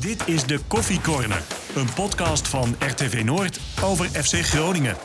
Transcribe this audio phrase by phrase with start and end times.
[0.00, 1.42] Dit is de Koffie Corner,
[1.74, 4.96] een podcast van RTV Noord over FC Groningen.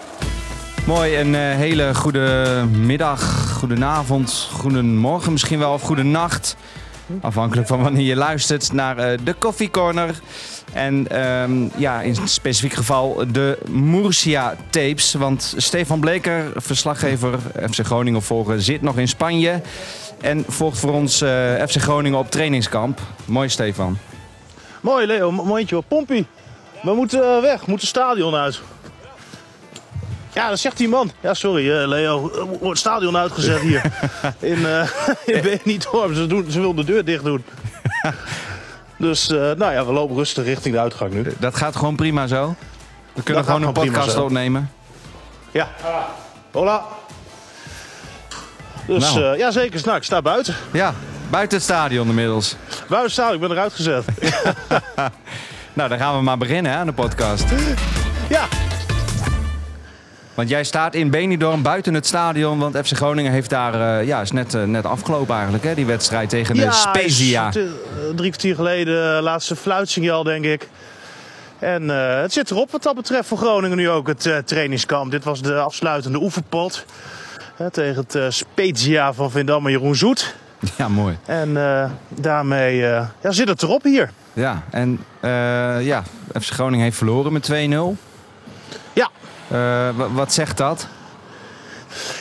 [0.85, 6.55] Mooi, een uh, hele goede middag, goedenavond, goedemorgen misschien wel of goede nacht.
[7.21, 10.19] Afhankelijk van wanneer je luistert naar uh, de Coffee Corner.
[10.73, 15.13] En um, ja, in specifiek geval de Murcia tapes.
[15.13, 17.39] Want Stefan Bleker, verslaggever
[17.69, 19.61] FC Groningen volgen, zit nog in Spanje.
[20.21, 21.29] En volgt voor ons uh,
[21.67, 22.99] FC Groningen op trainingskamp.
[23.25, 23.97] Mooi Stefan.
[24.85, 25.83] Mooi Leo, mooitje hoor.
[25.83, 26.27] Pompie,
[26.81, 28.61] we moeten uh, weg, we moeten het stadion uit.
[30.33, 31.11] Ja, dat zegt die man.
[31.19, 33.81] Ja, sorry uh, Leo, wordt het stadion uitgezet hier.
[34.39, 34.89] in, uh,
[35.35, 36.13] in Benidorm.
[36.13, 37.43] Ze, doen, ze wil de deur dicht doen.
[38.97, 41.33] dus uh, nou ja, we lopen rustig richting de uitgang nu.
[41.39, 42.55] Dat gaat gewoon prima zo?
[43.13, 44.71] We kunnen dat gewoon een podcast opnemen?
[45.51, 45.69] Ja.
[46.51, 46.85] Hola.
[48.87, 49.37] Dus nou.
[49.37, 49.81] ja, zeker.
[49.85, 50.55] Nou, ik sta buiten.
[50.71, 50.93] Ja,
[51.35, 52.55] buiten het stadion inmiddels.
[52.69, 54.05] Buiten het stadion, ik ben eruit gezet.
[55.77, 57.45] nou, dan gaan we maar beginnen hè, aan de podcast.
[58.29, 58.47] Ja.
[60.33, 62.59] Want jij staat in Benidorm buiten het stadion.
[62.59, 65.85] Want FC Groningen heeft daar, uh, ja, is net, uh, net afgelopen eigenlijk, hè, die
[65.85, 67.49] wedstrijd tegen ja, de Spezia.
[67.49, 67.63] Is, uh,
[68.15, 70.69] drie kwartier geleden, laatste fluitsignaal denk ik.
[71.59, 75.11] En het zit erop wat dat betreft voor Groningen nu ook, het trainingskamp.
[75.11, 76.85] Dit was de afsluitende oefenpot
[77.71, 80.35] tegen het Spezia van Vindam en Jeroen Zoet.
[80.77, 81.17] Ja, mooi.
[81.25, 81.53] En
[82.09, 84.09] daarmee ja, zit het erop hier.
[84.33, 85.03] Ja, en
[85.81, 86.03] ja,
[86.41, 87.53] FC Groningen heeft verloren met 2-0.
[88.93, 89.09] Ja,
[90.13, 90.87] wat zegt dat?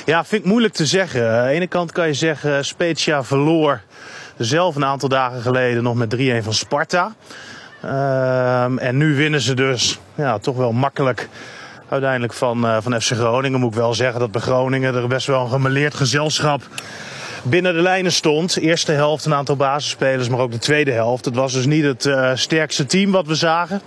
[0.05, 1.31] Ja, vind ik moeilijk te zeggen.
[1.39, 3.81] Aan de ene kant kan je zeggen, Spezia verloor
[4.37, 7.15] zelf een aantal dagen geleden nog met 3-1 van Sparta.
[7.85, 11.29] Uh, en nu winnen ze dus ja, toch wel makkelijk
[11.89, 13.61] uiteindelijk van, uh, van FC Groningen.
[13.61, 16.63] Moet ik wel zeggen dat bij Groningen er best wel een gemeleerd gezelschap
[17.45, 18.59] binnen de lijnen stond.
[18.59, 21.25] Eerste helft een aantal basisspelers, maar ook de tweede helft.
[21.25, 23.81] Het was dus niet het uh, sterkste team wat we zagen.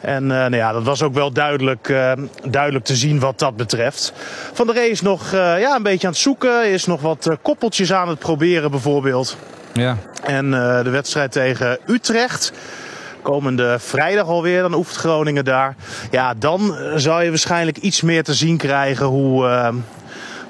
[0.00, 2.12] En uh, nou ja, dat was ook wel duidelijk, uh,
[2.44, 4.12] duidelijk te zien wat dat betreft.
[4.52, 6.70] Van der Ree is nog ja, een beetje aan het zoeken.
[6.70, 9.36] Is nog wat koppeltjes aan het proberen bijvoorbeeld.
[9.72, 9.96] Ja.
[10.22, 10.50] En
[10.84, 12.52] de wedstrijd tegen Utrecht.
[13.22, 15.74] Komende vrijdag alweer, dan oefent Groningen daar.
[16.10, 19.72] Ja, dan zou je waarschijnlijk iets meer te zien krijgen hoe,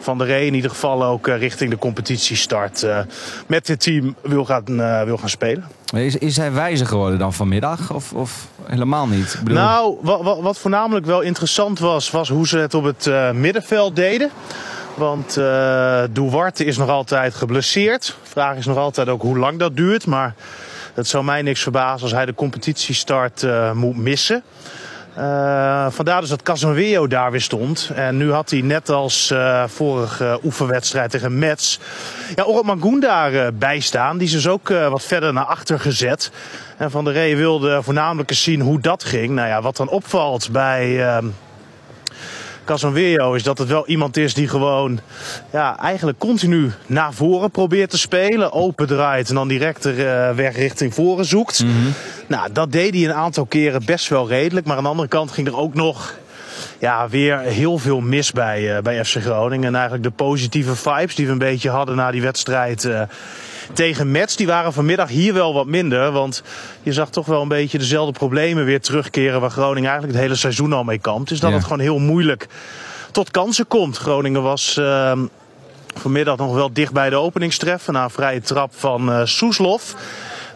[0.01, 2.99] van der Ree in ieder geval ook richting de competitiestart uh,
[3.47, 5.65] met dit team wil gaan, uh, wil gaan spelen.
[5.95, 9.41] Is, is hij wijzer geworden dan vanmiddag of, of helemaal niet?
[9.45, 9.59] Bedoel...
[9.59, 13.31] Nou, wat, wat, wat, voornamelijk wel interessant was, was hoe ze het op het uh,
[13.31, 14.31] middenveld deden.
[14.95, 18.07] Want uh, Duarte is nog altijd geblesseerd.
[18.07, 20.07] De vraag is nog altijd ook hoe lang dat duurt.
[20.07, 20.35] Maar
[20.95, 24.43] het zou mij niks verbazen als hij de competitiestart moet missen.
[25.21, 27.91] Uh, vandaar dus dat Casemiro daar weer stond.
[27.95, 31.81] En nu had hij net als uh, vorige oefenwedstrijd tegen Mets...
[32.35, 34.19] Ja, Orot Mangoen daar uh, bij staan.
[34.19, 36.31] Die is dus ook wat verder naar achter gezet.
[36.77, 39.35] En Van der Rey wilde voornamelijk eens zien hoe dat ging.
[39.35, 41.21] Nou ja, wat dan opvalt bij...
[42.71, 45.01] Casemiro is dat het wel iemand is die gewoon
[45.53, 48.53] ja, eigenlijk continu naar voren probeert te spelen.
[48.53, 51.65] Open draait en dan direct de uh, weg richting voren zoekt.
[51.65, 51.73] Mhm.
[52.27, 54.67] Nou, dat deed hij een aantal keren best wel redelijk.
[54.67, 56.15] Maar aan de andere kant ging er ook nog
[56.79, 59.67] ja, weer heel veel mis bij, uh, bij FC Groningen.
[59.67, 63.03] En eigenlijk de positieve vibes die we een beetje hadden na die wedstrijd uh,
[63.73, 66.13] tegen Mets, die waren vanmiddag hier wel wat minder.
[66.13, 66.43] Want
[66.83, 70.39] je zag toch wel een beetje dezelfde problemen weer terugkeren waar Groningen eigenlijk het hele
[70.39, 71.29] seizoen al mee kampt.
[71.29, 71.55] Dus dat Ja.
[71.57, 72.47] het gewoon heel moeilijk
[73.13, 73.97] tot kansen komt.
[73.97, 75.13] Groningen was uh,
[75.95, 79.95] vanmiddag nog wel dicht bij de openingstreffer na een vrije trap van uh, Soeslof.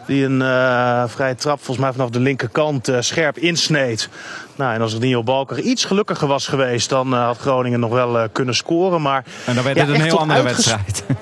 [0.07, 4.09] Die een uh, vrije trap volgens mij vanaf de linkerkant uh, scherp insneed.
[4.55, 8.29] Nou, en als Rinio Balker iets gelukkiger was geweest, dan uh, had Groningen nog wel
[8.29, 9.01] kunnen scoren.
[9.01, 11.03] Maar En dan werd Ja, het een heel andere wedstrijd.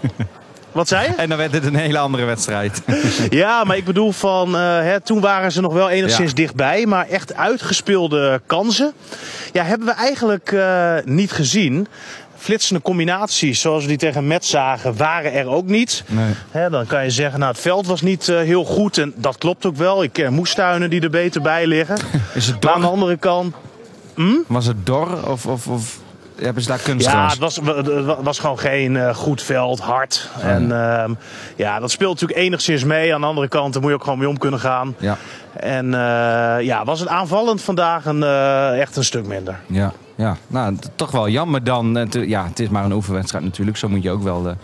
[0.74, 1.16] wat zei je?
[1.16, 2.82] en dan werd het een hele andere wedstrijd.
[3.30, 6.36] Ja, maar ik bedoel van, eh, hè, toen waren ze nog wel enigszins Ja.
[6.36, 6.86] dichtbij.
[6.86, 8.94] Maar echt uitgespeelde kansen,
[9.54, 11.88] ja, hebben we eigenlijk eh, niet gezien.
[12.38, 16.04] Flitsende combinaties, zoals we die tegen Met zagen, waren er ook niet.
[16.08, 16.34] Nee.
[16.52, 18.98] Hè, dan kan je zeggen, nou, het veld was niet eh, heel goed.
[18.98, 20.04] En dat klopt ook wel.
[20.04, 21.98] Ik ken moestuinen die er beter bij liggen.
[22.34, 23.56] Is het Maar aan de andere kant,
[24.48, 26.00] Was het dor of, of, of
[26.42, 27.32] hebben ze daar Ja, kunstgras?
[27.32, 30.30] het was, het was gewoon geen eh, goed veld, hard.
[30.42, 31.14] En ehm,
[31.56, 33.14] ja, dat speelt natuurlijk enigszins mee.
[33.14, 34.96] Aan de andere kant, daar moet je ook gewoon mee om kunnen gaan.
[34.98, 35.18] Ja,
[35.54, 39.60] En eh, ja, was het aanvallend vandaag een, eh, echt een stuk minder.
[39.68, 40.38] ja, ja.
[40.48, 41.96] Nou, toch wel jammer dan.
[41.96, 43.78] Het, ja, het is maar een oefenwedstrijd natuurlijk.
[43.78, 44.56] Zo moet je ook wel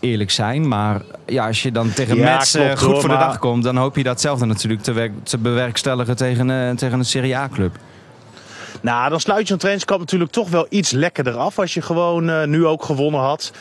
[0.00, 0.68] eerlijk zijn.
[0.68, 3.62] Maar ja, als je dan tegen Ja, Mets klopt, goed hoor, voor de dag komt...
[3.62, 7.76] dan hoop je datzelfde natuurlijk te, te bewerkstelligen tegen, tegen een Serie A-club.
[8.80, 12.30] Nou, dan sluit je een trainingskamp natuurlijk toch wel iets lekkerder af als je gewoon
[12.30, 13.52] uh, nu ook gewonnen had.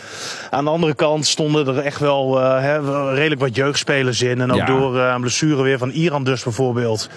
[0.49, 2.79] Aan de andere kant stonden er echt wel uh, hè,
[3.13, 4.41] redelijk wat jeugdspelers in.
[4.41, 4.65] En ook ja.
[4.65, 7.09] door uh, een blessure weer van Iran dus bijvoorbeeld.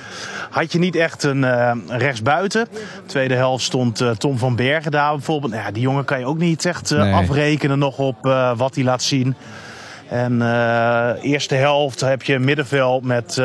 [0.51, 1.47] Had je niet echt een
[1.89, 2.69] rechtsbuiten.
[3.07, 5.53] Tweede helft stond Tom van Bergen daar bijvoorbeeld.
[5.53, 7.15] Nou, ja, die jongen kan je ook niet echt nee.
[7.15, 8.17] afrekenen nog op
[8.57, 9.35] wat hij laat zien.
[10.09, 10.43] En
[11.21, 13.43] eerste helft heb je middenveld met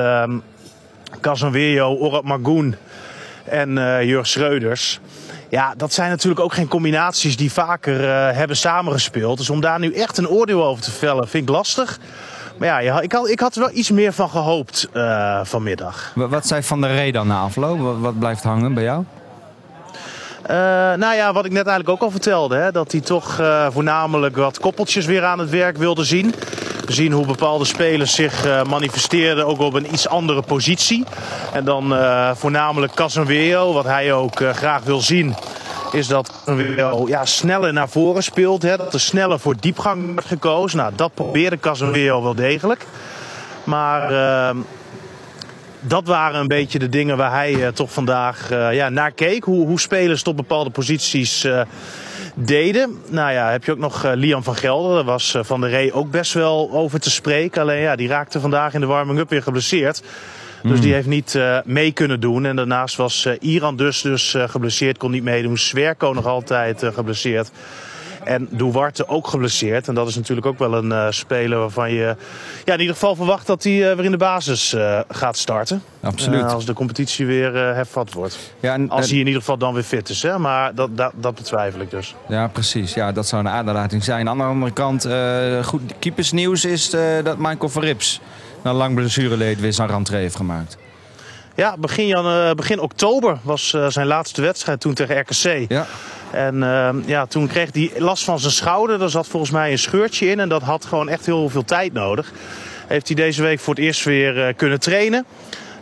[1.22, 2.76] Casanwejo, Orad Magoen
[3.54, 5.00] en uh, Jurg Schreuders.
[5.50, 9.38] Ja, dat zijn natuurlijk ook geen combinaties die vaker uh, hebben samengespeeld.
[9.38, 12.00] Dus om daar nu echt een oordeel over te vellen, vind ik lastig.
[12.58, 16.12] Maar ja, ik had, ik had er wel iets meer van gehoopt uh, vanmiddag.
[16.16, 17.80] Wat zei Van der Rey dan na afloop?
[17.80, 19.04] Wat, wat blijft hangen bij jou?
[20.44, 20.50] Uh,
[20.94, 22.56] nou ja, wat ik net eigenlijk ook al vertelde.
[22.56, 26.34] Hè, dat hij toch uh, voornamelijk wat koppeltjes weer aan het werk wilde zien.
[26.88, 31.04] Zien hoe bepaalde spelers zich uh, manifesteerden ook op een iets andere positie.
[31.54, 31.96] En dan
[32.36, 35.36] voornamelijk Casemiro, wat hij ook graag wil zien
[35.92, 38.62] is dat Casemiro ja, sneller naar voren speelt.
[38.62, 40.78] Hè, dat er sneller voor diepgang wordt gekozen.
[40.78, 42.86] Nou, dat probeerde Casemiro wel degelijk.
[43.64, 44.58] Maar ehm,
[45.80, 49.44] dat waren een beetje de dingen waar hij uh, toch vandaag uh, ja, naar keek.
[49.44, 51.62] Hoe, hoe spelers tot bepaalde posities uh,
[52.36, 52.98] deden.
[53.10, 54.96] Nou ja, heb je ook nog Liam van Gelder.
[54.96, 57.62] Daar was Van der Rey ook best wel over te spreken.
[57.62, 60.04] Alleen ja, die raakte vandaag in de warming-up weer geblesseerd.
[60.64, 62.46] Dus die heeft niet mee kunnen doen.
[62.46, 65.58] En daarnaast was Iran dus, dus geblesseerd, kon niet meedoen.
[65.58, 67.52] Swerko nog altijd geblesseerd.
[68.24, 69.88] En Duarte ook geblesseerd.
[69.88, 72.16] En dat is natuurlijk ook wel een uh, speler waarvan je
[72.66, 75.84] ja, in ieder geval verwacht dat hij uh, weer in de basis uh, gaat starten.
[76.02, 76.44] Absoluut.
[76.44, 78.54] als de competitie weer hervat wordt.
[78.60, 80.22] Ja, en, als hij in ieder geval dan weer fit is.
[80.22, 80.38] Hè?
[80.40, 82.16] Maar dat, dat, dat betwijfel ik dus.
[82.28, 82.94] Ja, precies.
[82.94, 84.30] Ja, dat zou een aderlating zijn.
[84.30, 85.08] Aan de andere kant,
[85.66, 86.90] goed keepersnieuws is
[87.24, 88.22] dat Michael Verrips
[88.64, 90.78] na lang blessureleed weer zijn rentree heeft gemaakt.
[91.56, 95.72] Ja, begin, jan, begin oktober was zijn laatste wedstrijd toen tegen RKC.
[95.72, 95.86] Ja.
[96.34, 99.00] En uh, ja, toen kreeg hij last van zijn schouder.
[99.00, 100.40] Daar zat volgens mij een scheurtje in.
[100.40, 102.32] En dat had gewoon echt heel veel tijd nodig.
[102.88, 105.26] Heeft hij deze week voor het eerst weer uh, kunnen trainen.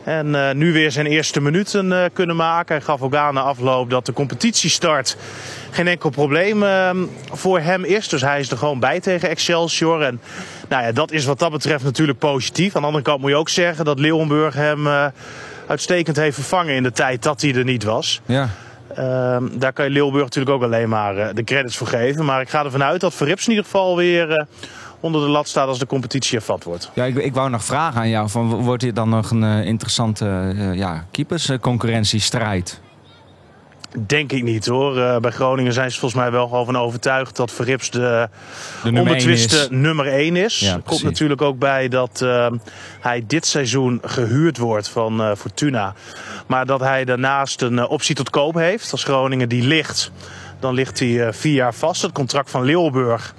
[0.04, 2.76] En uh, nu weer zijn eerste minuten kunnen maken.
[2.76, 5.18] Hij gaf ook aan na afloop dat de competitiestart
[5.72, 6.90] geen enkel probleem uh,
[7.32, 8.08] voor hem is.
[8.08, 10.02] Dus hij is er gewoon bij tegen Excelsior.
[10.02, 10.22] En
[10.70, 12.76] nou ja, dat is wat dat betreft natuurlijk positief.
[12.76, 14.88] Aan de andere kant moet je ook zeggen dat Leeuwenburg hem
[15.68, 18.22] uitstekend heeft vervangen in de tijd dat hij er niet was.
[18.26, 18.50] Ja.
[18.92, 22.26] Uh, daar kan je Leeuwburg natuurlijk ook alleen maar uh, de credits voor geven.
[22.26, 24.38] Maar ik ga ervan uit dat Verrips in ieder geval weer uh,
[25.00, 26.92] onder de lat staat als de competitie ervat wordt.
[26.94, 28.30] Ja, ik, ik wou nog vragen aan jou.
[28.30, 32.82] Van, wordt dit dan nog een uh, interessante ja, keepersconcurrentiestrijd?
[34.00, 34.98] Denk ik niet hoor.
[34.98, 38.30] Uh, bij Groningen zijn ze volgens mij wel gewoon van overtuigd dat Verrips de,
[38.84, 40.60] de onbetwiste nummer 1 is.
[40.60, 42.48] Ja, Komt natuurlijk ook bij dat uh,
[43.00, 45.94] hij dit seizoen gehuurd wordt van uh, Fortuna.
[46.48, 48.92] Maar dat hij daarnaast een optie tot koop heeft.
[48.92, 50.12] Als Groningen die ligt,
[50.60, 52.02] dan ligt hij vier jaar vast.
[52.02, 53.34] Het contract van Leeuwburg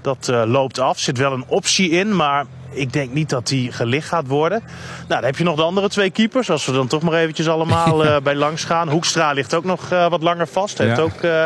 [0.00, 0.98] dat loopt af.
[0.98, 2.46] Zit wel een optie in, maar
[2.76, 4.62] ik denk niet dat die gelicht gaat worden.
[4.96, 6.50] Nou, dan heb je nog de andere twee keepers.
[6.50, 8.88] Als we dan toch maar eventjes allemaal uh, bij langs gaan.
[8.88, 10.78] Hoekstra ligt ook nog uh, wat langer vast.
[10.78, 11.02] Heeft Ja.
[11.02, 11.44] ook uh,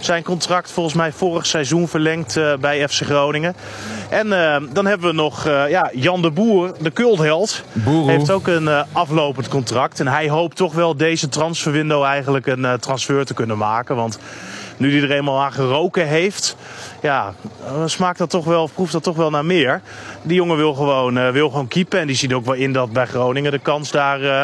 [0.00, 3.54] zijn contract volgens mij vorig seizoen verlengd bij FC Groningen.
[4.08, 4.28] En
[4.72, 7.62] dan hebben we nog ja, Jan de Boer, de cultheld.
[7.72, 8.10] Boeroe.
[8.10, 10.00] Heeft ook een aflopend contract.
[10.00, 13.96] En hij hoopt toch wel deze transferwindow eigenlijk een transfer te kunnen maken.
[13.96, 14.18] Want
[14.80, 16.56] nu hij er eenmaal aan geroken heeft,
[17.02, 17.34] ja,
[17.84, 19.80] smaakt dat toch wel, proeft dat toch wel naar meer.
[20.22, 22.00] Die jongen wil gewoon, uh, wil gewoon keepen.
[22.00, 24.42] En die ziet ook wel in dat bij Groningen de kans daar uh,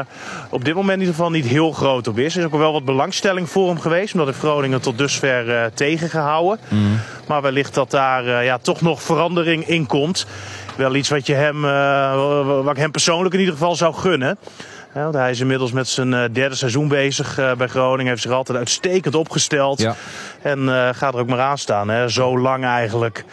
[0.50, 2.34] op dit moment in ieder geval niet heel groot op is.
[2.34, 4.12] Er is ook wel wat belangstelling voor hem geweest.
[4.12, 6.58] Omdat heeft Groningen tot dusver uh, tegengehouden.
[6.68, 6.98] Mm.
[7.26, 10.26] Maar wellicht dat daar ja, toch nog verandering in komt.
[10.76, 11.60] Wel iets wat, je hem,
[12.62, 14.38] wat ik hem persoonlijk in ieder geval zou gunnen.
[14.94, 18.06] Ja, want hij is inmiddels met zijn uh, derde seizoen bezig uh, bij Groningen.
[18.06, 19.80] Heeft zich altijd uitstekend opgesteld.
[19.80, 19.94] Ja.
[20.42, 21.88] En uh, gaat er ook maar aan staan.
[21.88, 22.08] Hè.
[22.08, 23.24] Zo lang eigenlijk.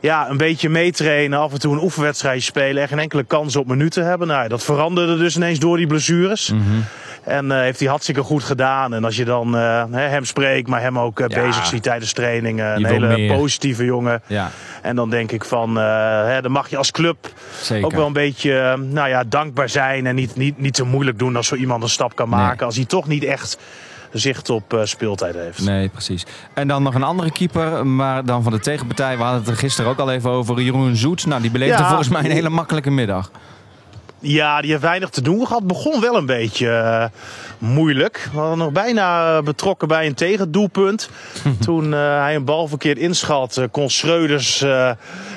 [0.00, 1.38] Ja, een beetje meetrainen.
[1.38, 2.82] Af en toe een oefenwedstrijd spelen.
[2.82, 4.28] En geen enkele kans op minuten hebben.
[4.28, 6.50] Nou, dat veranderde dus ineens door die blessures.
[6.50, 6.84] Mm -hmm.
[7.24, 8.94] En heeft hij hartstikke goed gedaan.
[8.94, 9.52] En als je dan
[9.92, 11.26] hem spreekt, maar hem ook Ja.
[11.26, 12.76] bezig ziet tijdens trainingen.
[12.76, 13.36] Een hele meer.
[13.36, 14.22] positieve jongen.
[14.26, 14.50] Ja,
[14.82, 17.16] En dan denk ik van, hè, dan mag je als club
[17.62, 17.84] zeker.
[17.86, 21.18] ook wel een beetje eh, nou ja, dankbaar zijn en niet, niet, niet te moeilijk
[21.18, 22.56] doen als zo iemand een stap kan maken.
[22.56, 22.66] Nee.
[22.66, 23.58] Als hij toch niet echt
[24.12, 25.64] zicht op eh, speeltijd heeft.
[25.64, 26.26] Nee, precies.
[26.54, 29.16] En dan nog een andere keeper, maar dan van de tegenpartij.
[29.16, 30.60] We hadden het er gisteren ook al even over.
[30.60, 31.26] Jeroen Zoet.
[31.26, 31.86] Nou, die beleefde Ja.
[31.88, 33.30] volgens mij een hele makkelijke middag.
[34.20, 35.66] Ja, die heeft weinig te doen gehad.
[35.66, 37.04] Begon wel een beetje eh,
[37.58, 38.28] moeilijk.
[38.32, 41.10] We hadden nog bijna betrokken bij een tegendoelpunt.
[41.64, 44.64] Toen eh, hij een bal verkeerd inschat, eh, kon Schreuders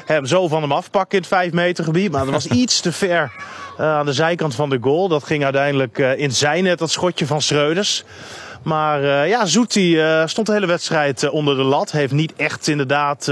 [0.06, 2.12] hem zo van hem afpakken in het 5 meter gebied.
[2.12, 3.32] Maar dat was iets te ver
[3.78, 5.08] aan de zijkant van de goal.
[5.08, 8.04] Dat ging uiteindelijk in zijn net, dat schotje van Schreuders.
[8.64, 11.92] Maar uh, ja, Zoetie uh, stond de hele wedstrijd uh, onder de lat.
[11.92, 13.32] Heeft niet echt inderdaad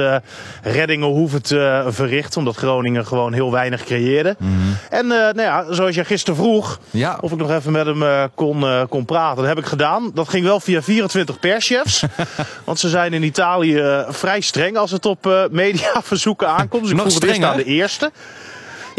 [0.64, 2.40] reddingen hoeven te verrichten.
[2.40, 4.36] Omdat Groningen gewoon heel weinig creëerde.
[4.38, 4.78] -hmm.
[4.90, 7.18] En nou ja, zoals je gisteren vroeg, ja.
[7.22, 9.38] of ik nog even met hem kon, kon praten.
[9.38, 10.12] Dat heb ik gedaan.
[10.14, 12.04] Dat ging wel via 24 perschefs.
[12.66, 16.82] want ze zijn in Italië vrij streng als het op mediaverzoeken aankomt.
[16.82, 18.12] Dus ik nog vroeg het eerst aan de eerste.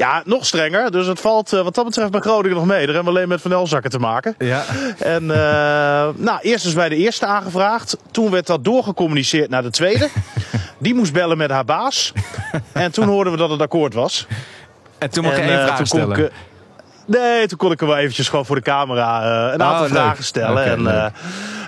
[0.01, 0.91] Ja, nog strenger.
[0.91, 2.87] Dus het valt uh, wat dat betreft bij Groningen nog mee.
[2.87, 4.35] Daar hebben we alleen met Van Elzakken te maken.
[4.39, 4.65] Ja.
[4.99, 5.29] En uh,
[6.17, 7.97] nou, eerst is bij de eerste aangevraagd.
[8.11, 10.09] Toen werd dat doorgecommuniceerd naar de tweede.
[10.79, 12.13] Die moest bellen met haar baas.
[12.73, 14.27] En toen hoorden we dat het akkoord was.
[14.99, 16.19] En toen mocht je één uh, vraag stellen?
[16.19, 16.31] Ik,
[17.07, 20.17] nee, toen kon ik hem wel eventjes gewoon voor de camera een aantal oh, vragen
[20.17, 20.25] leuk.
[20.25, 20.51] stellen.
[20.51, 21.13] Okay, en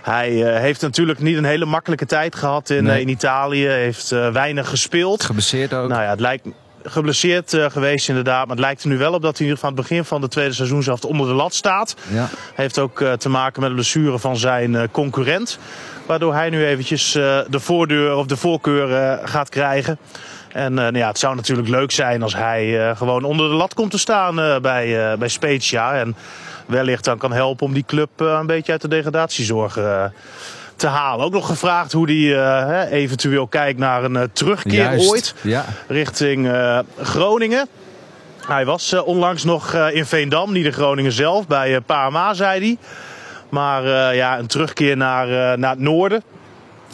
[0.03, 3.01] hij heeft natuurlijk niet een hele makkelijke tijd gehad in, Nee.
[3.01, 3.67] in Italië.
[3.67, 5.25] Heeft weinig gespeeld.
[5.25, 5.89] Gebaseerd ook.
[5.89, 6.47] Nou ja, het lijkt
[6.85, 8.47] geblesseerd uh, geweest inderdaad.
[8.47, 10.05] Maar het lijkt er nu wel op dat hij in ieder geval aan het begin
[10.05, 11.97] van de tweede seizoenshelft onder de lat staat.
[12.09, 12.29] Ja.
[12.55, 15.59] Heeft ook uh, te maken met de blessure van zijn uh, concurrent.
[16.07, 19.99] Waardoor hij nu eventjes de voordeur of de voorkeur gaat krijgen.
[20.49, 23.91] En nou ja, het zou natuurlijk leuk zijn als hij gewoon onder de lat komt
[23.91, 25.95] te staan bij, bij Spezia.
[25.95, 26.17] En
[26.67, 29.79] wellicht dan kan helpen om die club een beetje uit de degradatiezorg
[30.83, 31.25] te halen.
[31.27, 35.11] Ook nog gevraagd hoe hij uh, eventueel kijkt naar een uh, terugkeer Juist.
[35.11, 35.65] ooit Ja.
[35.89, 37.69] richting uh, Groningen.
[38.47, 42.77] Hij was onlangs nog in Veendam, niet in Groningen zelf, bij Parma zei hij.
[43.49, 46.23] Maar ja, een terugkeer naar, naar het noorden.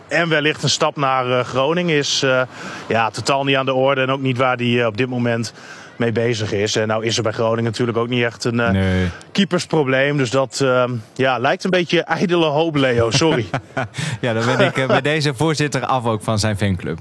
[0.08, 2.42] En wellicht een stap naar uh, Groningen is uh,
[2.88, 4.00] ja, totaal niet aan de orde.
[4.00, 5.52] En ook niet waar hij uh, op dit moment
[5.98, 6.76] mee bezig is.
[6.76, 9.06] En nou is er bij Groningen natuurlijk ook niet echt een uh, Nee.
[9.32, 10.16] keepersprobleem.
[10.16, 13.10] Dus dat uh, ja, lijkt een beetje ijdele hoop, Leo.
[13.10, 13.46] Sorry.
[14.20, 16.98] Ja, dan ben ik eh, bij deze voorzitter af ook van zijn fanclub.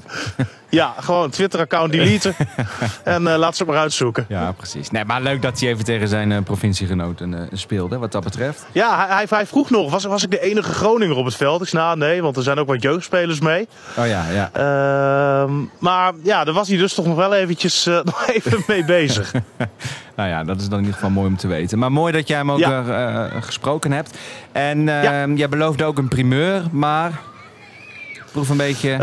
[0.70, 2.36] Ja, gewoon Twitter-account deleten.
[3.04, 4.26] en uh, laat ze het maar uitzoeken.
[4.30, 4.92] Ja, precies.
[4.92, 8.66] Nee, maar leuk dat hij even tegen zijn eh, provinciegenoten eh, speelde, wat dat betreft.
[8.72, 11.62] Ja, hij, hij, vroeg nog, was, was ik de enige Groninger op het veld?
[11.62, 13.68] Ik zei, nou, nee, want er zijn ook wat jeugdspelers mee.
[13.98, 14.50] Oh ja, ja.
[14.54, 18.86] Ehm, maar ja, daar was hij dus toch nog wel eventjes eh, nog even mee
[18.86, 19.32] bezig.
[20.16, 21.80] Nou ja, dat is dan in ieder geval mooi om te weten.
[21.80, 22.84] Maar mooi dat jij hem ook Ja.
[22.88, 24.18] eh, eh, gesproken hebt.
[24.52, 25.26] En eh, Ja.
[25.28, 27.12] jij beloofde ook een primeur, maar...
[28.32, 28.98] Proef een beetje...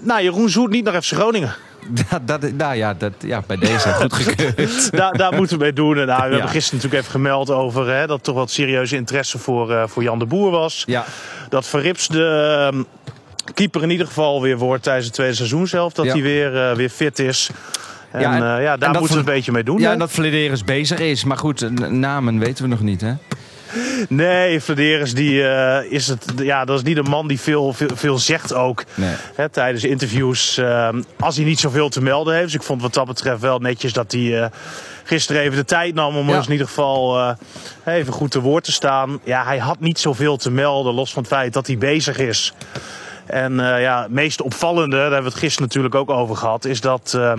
[0.00, 1.54] Eh, nou, Jeroen Zoet niet naar FC Groningen.
[2.10, 4.90] dat, dat, nou ja, dat, ja, bij deze goed gekeurd.
[4.92, 5.98] daar, daar moeten we mee doen.
[5.98, 6.30] En, nou, we Ja.
[6.32, 10.02] hebben gisteren natuurlijk even gemeld over hè, dat toch wat serieuze interesse voor, eh, voor
[10.02, 10.82] Jan de Boer was.
[10.86, 11.04] ja,
[11.48, 12.24] Dat Verrips de
[12.72, 12.82] ehm,
[13.54, 15.92] keeper in ieder geval weer wordt tijdens het tweede seizoen zelf.
[15.92, 16.12] Dat Ja.
[16.12, 17.50] hij weer, eh, weer fit is.
[18.10, 19.78] En Ja, en- ja, daar moeten we een beetje mee doen.
[19.78, 19.92] ja hè?
[19.92, 21.24] en dat Flederis bezig is.
[21.24, 23.12] Maar goed, namen weten we nog niet, hè?
[24.08, 27.88] Nee, Flederis die, eh, is het, ja, dat is niet een man die veel, veel,
[27.94, 28.84] veel zegt ook.
[28.94, 29.14] Nee.
[29.34, 30.56] Hè, tijdens interviews.
[30.58, 30.88] eh,
[31.20, 32.44] als hij niet zoveel te melden heeft.
[32.46, 34.46] Dus ik vond wat dat betreft wel netjes dat hij eh,
[35.04, 36.36] gisteren even de tijd nam om Ja.
[36.36, 37.36] ons in ieder geval
[37.84, 39.20] even goed te woord te staan.
[39.24, 42.52] Ja, hij had niet zoveel te melden, los van het feit dat hij bezig is.
[43.28, 46.64] En eh, ja, het meest opvallende, daar hebben we het gisteren natuurlijk ook over gehad,
[46.64, 47.32] is dat eh,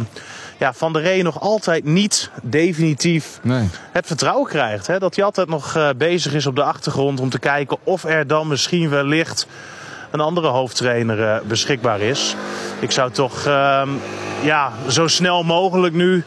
[0.58, 3.70] ja, Van der Rey nog altijd niet definitief Nee.
[3.92, 4.88] het vertrouwen krijgt.
[4.88, 5.00] Hè?
[5.00, 8.28] Dat hij altijd nog eh, bezig is op de achtergrond om te kijken of er
[8.28, 9.48] dan misschien wellicht
[10.12, 12.36] een andere hoofdtrainer eh, beschikbaar is.
[12.80, 13.90] Ik zou toch ehm,
[14.42, 16.24] ja, zo snel mogelijk nu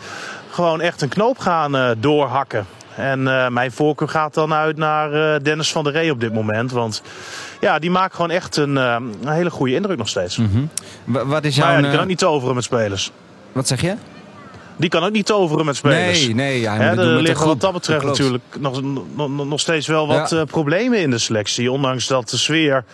[0.50, 2.66] gewoon echt een knoop gaan doorhakken.
[2.96, 6.70] En mijn voorkeur gaat dan uit naar Dennis van der Rey op dit moment.
[6.72, 7.02] Want
[7.62, 10.38] ja, die maakt gewoon echt een, eh, een hele goede indruk nog steeds.
[11.04, 11.74] Wa- Wat is Maar jouw...
[11.76, 13.10] ja, die kan eh, ook niet toveren met spelers.
[13.52, 13.94] Wat zeg je?
[14.76, 16.26] Die kan ook niet toveren met spelers.
[16.26, 16.60] Nee, nee.
[16.94, 18.18] Doen er liggen wat dat betreft Klopt.
[18.18, 18.82] natuurlijk nog,
[19.16, 20.36] nog, nog steeds wel wat Ja.
[20.38, 21.70] eh, problemen in de selectie.
[21.72, 22.84] Ondanks dat de sfeer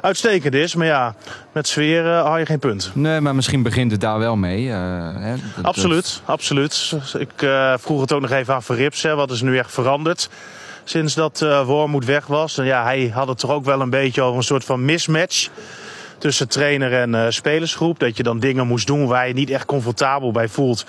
[0.00, 0.74] uitstekend is.
[0.74, 1.14] Maar ja,
[1.52, 2.90] met sfeer eh, haal je geen punt.
[2.94, 4.68] Nee, maar misschien begint het daar wel mee.
[4.68, 5.34] hè?
[5.62, 6.94] Absoluut, absoluut.
[7.18, 9.02] Ik vroeg het ook nog even aan Verrips.
[9.02, 10.28] Hè, wat is nu echt veranderd
[10.90, 12.58] sinds dat eh Wormoed weg was?
[12.58, 15.48] En ja, hij had het toch ook wel een beetje over een soort van mismatch
[16.18, 17.98] tussen trainer en eh, spelersgroep.
[17.98, 20.84] Dat je dan dingen moest doen waar je niet echt comfortabel bij voelt.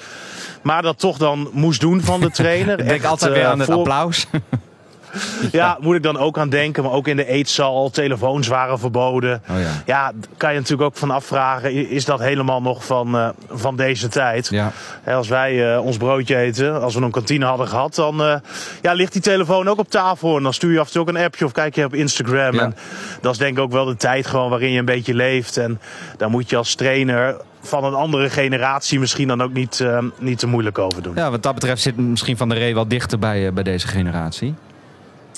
[0.64, 2.80] Maar dat toch dan moest doen van de trainer.
[2.80, 4.26] Ik denk Echt, altijd weer eh, aan het voor- applaus.
[5.52, 6.84] Ja, moet ik dan ook aan denken.
[6.84, 9.42] Maar ook in de eetzaal, telefoons waren verboden.
[9.50, 9.70] Oh ja.
[9.86, 11.90] Ja, kan je natuurlijk ook van afvragen.
[11.90, 14.50] Is dat helemaal nog van, eh, van deze tijd?
[14.50, 14.72] Ja.
[15.04, 18.36] Hè, Als wij eh, ons broodje eten, als we een kantine hadden gehad, dan eh,
[18.82, 20.38] ja, ligt die telefoon ook op tafel.
[20.38, 22.54] En dan stuur je af en toe ook een appje of kijk je op Instagram.
[22.54, 22.62] Ja.
[22.62, 22.76] En
[23.22, 25.58] dat is denk ik ook wel de tijd gewoon waarin je een beetje leeft.
[25.58, 25.80] En
[26.18, 29.86] daar moet je als trainer van een andere generatie misschien dan ook niet,
[30.20, 31.16] niet te moeilijk over doen.
[31.16, 34.56] Ja, wat dat betreft zit misschien Van der Rey wel dichter bij, bij deze generatie.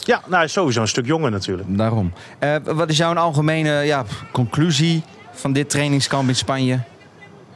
[0.05, 1.77] Nou hij is sowieso een stuk jonger natuurlijk.
[1.77, 2.13] Daarom.
[2.39, 6.79] Eh, wat is jouw algemene ja, conclusie van dit trainingskamp in Spanje?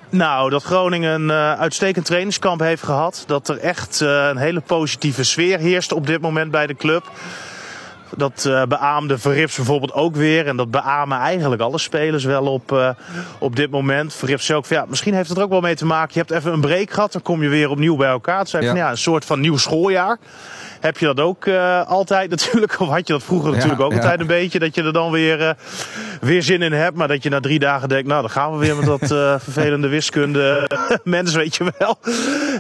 [0.10, 3.24] Nou, dat Groningen een uh, uitstekend trainingskamp heeft gehad.
[3.28, 7.12] Dat er echt uh, een hele positieve sfeer heerst op dit moment bij de club.
[8.16, 10.48] Dat uh, beaamde Verrips bijvoorbeeld ook weer.
[10.48, 12.90] En dat beamen eigenlijk alle spelers wel op, uh,
[13.38, 14.14] op dit moment.
[14.14, 16.12] Verrips zei ook van ja, misschien heeft het er ook wel mee te maken.
[16.14, 18.38] Je hebt even een break gehad, dan kom je weer opnieuw bij elkaar.
[18.38, 18.70] Toen zei ja.
[18.70, 20.18] van ja, een soort van nieuw schooljaar.
[20.80, 22.80] Heb je dat ook uh, altijd natuurlijk?
[22.80, 24.60] Of had je dat vroeger ja, natuurlijk ook altijd een beetje?
[24.60, 25.56] Dat je er dan weer,
[26.22, 26.98] weer zin in hebt.
[26.98, 29.36] Maar dat je na drie dagen denkt, nou dan gaan we weer met dat uh,
[29.50, 30.70] vervelende wiskunde
[31.04, 31.98] mens, weet je wel.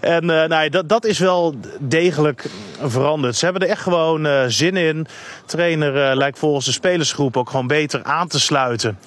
[0.02, 2.46] En nou, dat, dat is wel degelijk
[2.82, 3.36] veranderd.
[3.36, 5.08] Ze hebben er echt gewoon zin in.
[5.46, 8.98] Trainer lijkt volgens de spelersgroep ook gewoon beter aan te sluiten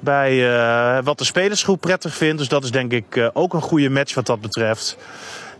[0.00, 2.38] bij uh, wat de spelersgroep prettig vindt.
[2.38, 4.96] Dus dat is denk ik uh, ook een goede match wat dat betreft.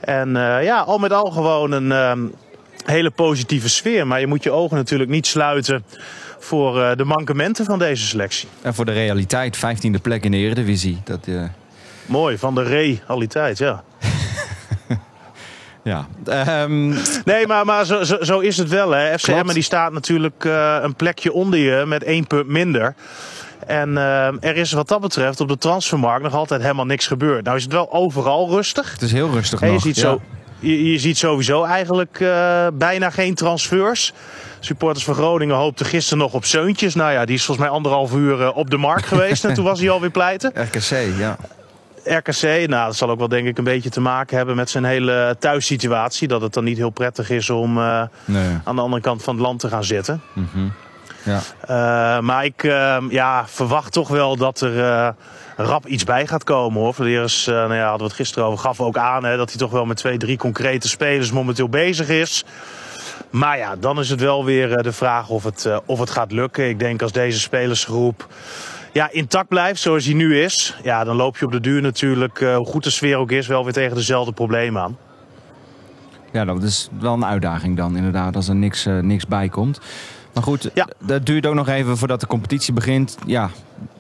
[0.01, 2.33] En uh, ja, al met al gewoon een
[2.85, 4.07] hele positieve sfeer.
[4.07, 5.85] Maar je moet je ogen natuurlijk niet sluiten
[6.47, 8.49] voor de mankementen van deze selectie.
[8.63, 11.01] En voor de realiteit, 15e plek in de Eredivisie.
[11.05, 11.29] Dat,
[12.07, 13.83] Mooi, van de realiteit, ja.
[15.87, 16.07] Ja.
[16.63, 16.97] Um...
[17.25, 18.91] Nee, maar, maar zo, zo, zo, is het wel.
[18.91, 19.19] Hè.
[19.19, 22.95] FC Emmen die staat natuurlijk uh, een plekje onder je met één punt minder.
[23.67, 27.45] En uh, er is wat dat betreft op de transfermarkt nog altijd helemaal niks gebeurd.
[27.45, 28.93] Nou is het wel overal rustig.
[28.93, 29.73] Het is heel rustig nog.
[29.73, 30.03] Je ziet, ja.
[30.03, 30.21] zo,
[30.59, 32.19] je, je, ziet sowieso eigenlijk
[32.75, 34.13] bijna geen transfers.
[34.67, 36.95] Supporters van Groningen hoopten gisteren nog op Zeuntjes.
[36.95, 39.45] Nou ja, die is volgens mij anderhalf uur uh, op de markt geweest.
[39.45, 40.53] en toen was hij alweer pleiten.
[40.55, 41.37] RKC, ja.
[42.05, 44.85] RKC, nou, dat zal ook wel denk ik een beetje te maken hebben met zijn
[44.85, 46.29] hele thuissituatie.
[46.29, 48.59] Dat het dan niet heel prettig is om uh, nee.
[48.65, 50.23] aan de andere kant van het land te gaan zitten.
[50.33, 50.73] Mm -hmm.
[51.23, 51.41] ja.
[51.63, 55.15] uh, maar ik uh, ja, verwacht toch wel dat er
[55.57, 56.95] rap iets bij gaat komen hoor.
[56.95, 59.71] Verleers, nou ja, hadden we het gisteren over, gaf ook aan hè, dat hij toch
[59.71, 62.45] wel met twee, drie concrete spelers momenteel bezig is.
[63.31, 66.69] Maar ja, dan is het wel weer de vraag of het, of het gaat lukken.
[66.69, 68.29] Ik denk als deze spelersgroep
[68.97, 72.41] ja, intact blijft zoals hij nu is, ja, dan loop je op de duur natuurlijk,
[72.41, 74.97] uh, hoe goed de sfeer ook is, wel weer tegen dezelfde problemen aan.
[76.33, 79.81] Ja, dat is wel een uitdaging dan inderdaad, als er niks, uh, niks bij komt.
[80.35, 80.89] Maar goed, ja.
[81.07, 83.17] dat duurt ook nog even voordat de competitie begint.
[83.27, 83.51] Ja,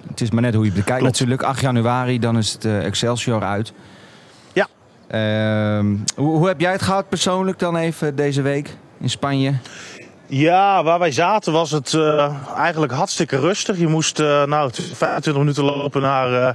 [0.08, 1.18] het is maar net hoe je het bekijkt Klopt.
[1.18, 1.42] natuurlijk.
[1.42, 3.73] 8 januari, dan is het uh, Excelsior uit.
[4.52, 4.66] Ja.
[5.78, 9.54] Uh, hoe, hoe heb jij het gehad persoonlijk dan even deze week in Spanje?
[10.28, 13.78] Ja, waar wij zaten was het uh, eigenlijk hartstikke rustig.
[13.78, 16.48] Je moest uh, nou, 25 minuten lopen naar, uh,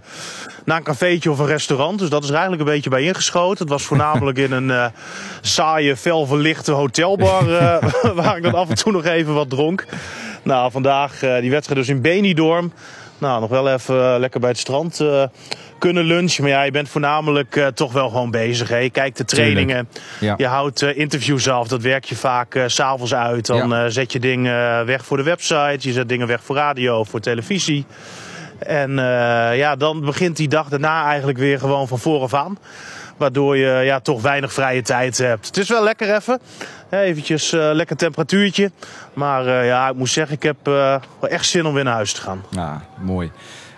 [0.65, 1.99] naar een cafeetje of een restaurant.
[1.99, 3.57] Dus dat is er eigenlijk een beetje bij ingeschoten.
[3.57, 4.91] Het was voornamelijk in een
[5.41, 7.45] saaie, fel verlichte hotelbar...
[8.21, 9.85] waar ik dan af en toe nog even wat dronk.
[10.43, 12.73] Nou, vandaag die wedstrijd dus in Benidorm.
[13.17, 14.99] Nou, nog wel even lekker bij het strand
[15.81, 16.43] kunnen lunchen.
[16.43, 18.69] Maar ja, je bent voornamelijk uh, toch wel gewoon bezig.
[18.69, 18.77] Hè?
[18.77, 19.89] Je kijkt de trainingen.
[20.19, 20.33] Ja.
[20.37, 21.67] Je houdt uh, interviews af.
[21.67, 23.45] Dat werk je vaak uh, s'avonds uit.
[23.45, 23.89] Dan ja.
[23.89, 25.77] zet je dingen weg voor de website.
[25.79, 27.85] Je zet dingen weg voor radio, voor televisie.
[28.59, 28.95] En
[29.55, 32.57] ja, dan begint die dag daarna eigenlijk weer gewoon van vooraf aan.
[33.17, 35.45] Waardoor je ja, toch weinig vrije tijd hebt.
[35.45, 36.39] Het is wel lekker even.
[36.89, 38.71] Eventjes lekker temperatuurtje.
[39.13, 42.21] Maar ja, ik moet zeggen, ik heb wel echt zin om weer naar huis te
[42.21, 42.43] gaan.
[42.49, 43.31] Ja, mooi.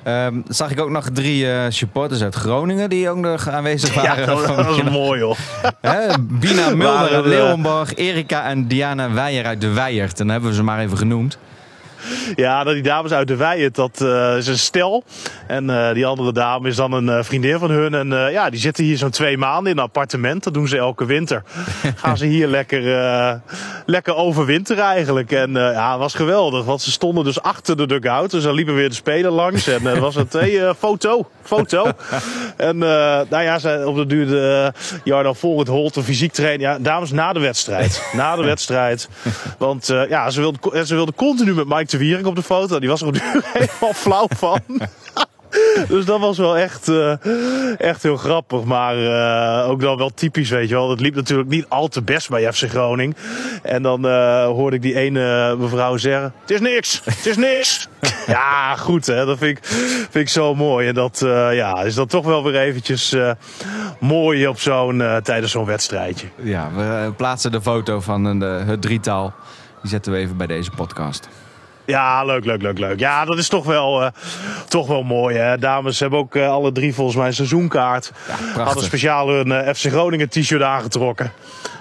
[0.08, 4.20] Um, zag ik ook nog drie uh, supporters uit Groningen die ook nog aanwezig waren.
[4.20, 5.38] Ja, dat, was mooi hoor.
[5.82, 10.18] He, Bina Mulder uit Leeuwenborg, Erika en Diana Weijer uit de Weijert.
[10.18, 11.38] Dan hebben we ze maar even genoemd.
[12.36, 15.04] Ja, die dames uit de Weijert, dat uh, is een stel.
[15.48, 17.94] En uh, die andere dame is dan een uh, vriendin van hun.
[17.94, 20.44] En ja, die zitten hier zo'n twee maanden in een appartement.
[20.44, 21.44] Dat doen ze elke winter.
[21.96, 23.42] Gaan ze hier lekker,
[23.86, 25.32] lekker overwinteren eigenlijk.
[25.32, 26.66] En ja, het was geweldig.
[26.66, 28.32] Want ze stonden dus achter de dugout.
[28.32, 29.68] Dus dan liepen weer de speler langs.
[29.68, 31.86] En dan was het, hey, foto, foto.
[32.58, 36.62] en nou ja, ze, op de duur de Jardan vol het Holt, fysiek trainen.
[36.62, 38.04] Ja, dames, na de wedstrijd.
[38.14, 39.10] na de wedstrijd.
[39.58, 42.80] Want ja, ze wilden, ze wilden continu met Mike de Wierik op de foto.
[42.80, 44.60] Die was er op de helemaal flauw van.
[45.88, 48.64] dus dat was wel echt, uh, echt heel grappig.
[48.64, 50.90] Maar uh, ook dan wel typisch, weet je wel.
[50.90, 53.16] Het liep natuurlijk niet al te best bij FC Groningen.
[53.64, 56.34] En dan uh, hoorde ik die ene mevrouw zeggen...
[56.42, 57.88] Het is niks, het is niks.
[58.28, 59.26] ja, goed hè.
[59.26, 60.88] Dat vind ik, vind ik zo mooi.
[60.88, 61.20] En dat
[61.52, 63.16] ja, is dan toch wel weer eventjes
[64.00, 66.28] mooi op zo'n, tijdens zo'n wedstrijdje.
[66.42, 69.34] Ja, we plaatsen de foto van het drietal.
[69.82, 71.30] Die zetten we even bij deze podcast.
[71.86, 73.00] Ja, leuk, leuk, leuk, leuk.
[73.00, 74.08] Ja, dat is toch wel, uh,
[74.68, 75.38] toch wel mooi.
[75.38, 75.58] Hè?
[75.58, 78.12] Dames hebben ook uh, alle drie volgens mij een seizoenkaart.
[78.56, 81.32] Ja, Hadden speciaal hun uh, FC Groningen t-shirt aangetrokken.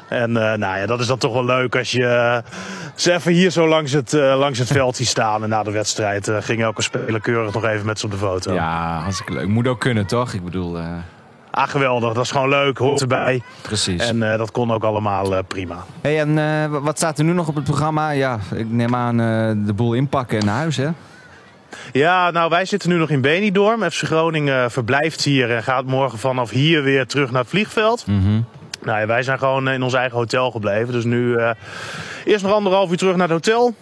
[0.08, 2.42] En nou ja, dat is dan toch wel leuk als je
[2.94, 5.42] ze even hier zo langs het, langs het veld ziet staan.
[5.42, 8.52] En na de wedstrijd ging elke speler keurig nog even met ze op de foto.
[8.52, 9.48] Ja, hartstikke leuk.
[9.48, 10.32] Moet ook kunnen, toch?
[10.32, 10.78] Ik bedoel...
[11.54, 12.12] Ah, geweldig.
[12.12, 12.78] Dat is gewoon leuk.
[12.78, 13.42] Hoort erbij.
[13.62, 14.08] Precies.
[14.08, 15.84] En uh, dat kon ook allemaal uh, prima.
[16.00, 18.10] Hey, en uh, wat staat er nu nog op het programma?
[18.10, 19.16] Ja, ik neem aan
[19.66, 20.88] de boel inpakken en naar huis, hè?
[21.92, 23.90] Ja, nou wij zitten nu nog in Benidorm.
[23.90, 28.04] FC Groningen verblijft hier en gaat morgen vanaf hier weer terug naar het vliegveld.
[28.84, 30.92] Nou ja, wij zijn gewoon in ons eigen hotel gebleven.
[30.92, 31.50] Dus nu eh,
[32.24, 33.74] eerst nog anderhalf uur terug naar het hotel.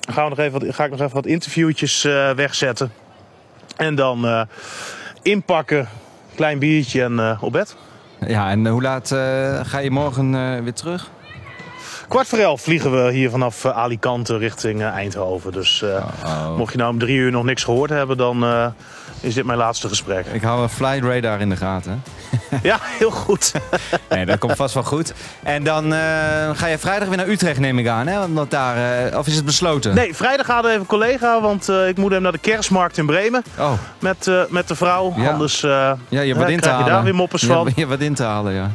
[0.00, 2.92] Dan gaan we nog even wat, ga ik nog even wat interviewtjes eh, wegzetten.
[3.76, 4.42] En dan eh,
[5.22, 5.88] inpakken,
[6.38, 7.76] klein biertje en eh, op bed.
[8.26, 11.10] Ja, en hoe laat eh, ga je morgen eh, weer terug?
[12.08, 15.52] Kwart voor elf vliegen we hier vanaf eh, Alicante richting eh, Eindhoven.
[15.52, 16.56] Dus eh, Oh.
[16.56, 18.66] mocht je nou om drie uur nog niks gehoord hebben, dan eh,
[19.20, 20.26] is dit mijn laatste gesprek.
[20.26, 22.02] Ik hou een flight radar in de gaten.
[22.62, 23.52] Ja, heel goed.
[24.08, 25.12] Nee, dat komt vast wel goed.
[25.42, 26.00] En dan eh,
[26.52, 28.06] ga je vrijdag weer naar Utrecht, neem ik aan.
[28.06, 28.32] Hè?
[28.32, 29.94] Want daar, eh, of is het besloten?
[29.94, 33.42] Nee, vrijdag gaat even collega, want eh, ik moet hem naar de kerstmarkt in Bremen
[33.58, 35.12] Oh, met, met de vrouw.
[35.16, 35.30] Ja.
[35.30, 36.92] Anders ja, je wat in te je halen.
[36.92, 37.64] daar weer moppers Je van.
[37.66, 38.70] Je hebt wat in te halen, ja.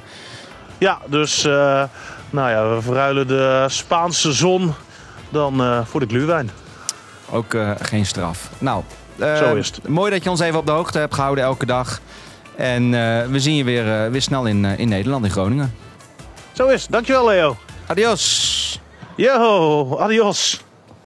[0.78, 1.44] Ja, dus
[2.30, 4.74] nou ja, we verruilen de Spaanse zon
[5.30, 6.50] dan voor de gluwijn.
[7.30, 8.50] Ook geen straf.
[8.58, 8.84] Nou,
[9.18, 9.88] Zo is het.
[9.88, 12.00] Mooi dat je ons even op de hoogte hebt gehouden elke dag.
[12.56, 15.74] En eh, we zien je weer, eh, weer snel in, eh, in Nederland, in Groningen.
[16.52, 16.88] Zo is.
[16.88, 17.58] Dankjewel Leo.
[17.86, 18.80] Adios!
[19.16, 20.62] Yo, adios.